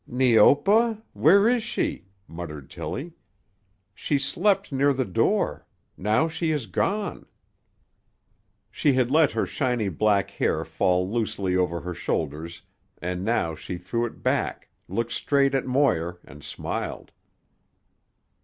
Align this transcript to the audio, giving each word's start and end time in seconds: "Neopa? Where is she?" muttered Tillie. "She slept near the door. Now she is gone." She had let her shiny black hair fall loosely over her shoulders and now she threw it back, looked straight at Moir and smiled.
"Neopa? 0.07 0.99
Where 1.13 1.47
is 1.47 1.61
she?" 1.61 2.07
muttered 2.27 2.71
Tillie. 2.71 3.13
"She 3.93 4.17
slept 4.17 4.71
near 4.71 4.93
the 4.93 5.05
door. 5.05 5.67
Now 5.95 6.27
she 6.27 6.49
is 6.49 6.65
gone." 6.65 7.27
She 8.71 8.93
had 8.93 9.11
let 9.11 9.33
her 9.33 9.45
shiny 9.45 9.89
black 9.89 10.31
hair 10.31 10.65
fall 10.65 11.07
loosely 11.07 11.55
over 11.55 11.81
her 11.81 11.93
shoulders 11.93 12.63
and 12.99 13.23
now 13.23 13.53
she 13.53 13.77
threw 13.77 14.07
it 14.07 14.23
back, 14.23 14.69
looked 14.87 15.11
straight 15.11 15.53
at 15.53 15.67
Moir 15.67 16.17
and 16.23 16.43
smiled. 16.43 17.11